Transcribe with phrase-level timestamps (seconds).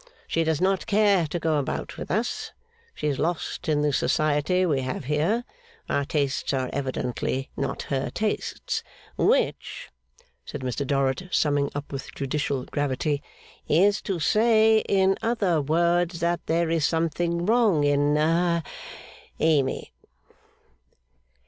[0.25, 2.53] She does not care to go about with us;
[2.95, 5.43] she is lost in the society we have here;
[5.87, 8.81] our tastes are evidently not her tastes.
[9.15, 9.91] Which,'
[10.43, 13.21] said Mr Dorrit, summing up with judicial gravity,
[13.67, 18.63] 'is to say, in other words, that there is something wrong in ha
[19.39, 19.93] Amy.